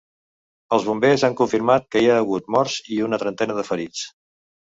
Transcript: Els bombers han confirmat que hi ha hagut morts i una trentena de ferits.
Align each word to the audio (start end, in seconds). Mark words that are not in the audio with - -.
Els 0.77 0.87
bombers 0.87 1.25
han 1.27 1.37
confirmat 1.41 1.85
que 1.91 2.01
hi 2.07 2.09
ha 2.15 2.15
hagut 2.23 2.49
morts 2.57 2.79
i 2.97 2.99
una 3.11 3.21
trentena 3.27 3.59
de 3.61 3.67
ferits. 3.71 4.09